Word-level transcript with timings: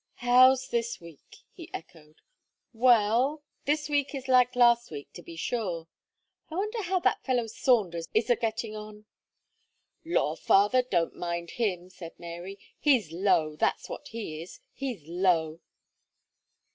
"How's 0.15 0.67
this 0.69 0.99
week," 0.99 1.37
he 1.53 1.69
echoed; 1.75 2.21
"well, 2.73 3.43
this 3.65 3.87
week 3.87 4.15
is 4.15 4.27
like 4.27 4.55
last 4.55 4.89
week 4.89 5.13
to 5.13 5.21
be 5.21 5.35
sure. 5.35 5.89
I 6.49 6.55
wonder 6.55 6.81
how 6.81 6.99
that 7.01 7.23
fellow 7.23 7.45
Saunders 7.45 8.07
is 8.11 8.27
a 8.31 8.35
getting 8.35 8.75
on." 8.75 9.05
"Law! 10.03 10.35
father, 10.35 10.81
don't 10.81 11.15
mind 11.15 11.51
him," 11.51 11.91
said 11.91 12.17
Mary. 12.19 12.57
"He's 12.79 13.11
low, 13.11 13.55
that's 13.55 13.89
what 13.89 14.07
he 14.07 14.41
is 14.41 14.59
he's 14.73 15.03
low." 15.05 15.59